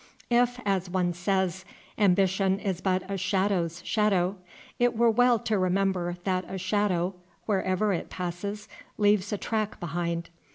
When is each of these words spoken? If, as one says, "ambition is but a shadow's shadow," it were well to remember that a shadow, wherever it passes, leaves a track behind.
If, 0.31 0.59
as 0.65 0.89
one 0.89 1.13
says, 1.13 1.63
"ambition 1.95 2.57
is 2.57 2.81
but 2.81 3.03
a 3.07 3.17
shadow's 3.19 3.83
shadow," 3.85 4.37
it 4.79 4.97
were 4.97 5.11
well 5.11 5.37
to 5.37 5.59
remember 5.59 6.17
that 6.23 6.43
a 6.49 6.57
shadow, 6.57 7.13
wherever 7.45 7.93
it 7.93 8.09
passes, 8.09 8.67
leaves 8.97 9.31
a 9.31 9.37
track 9.37 9.79
behind. 9.79 10.31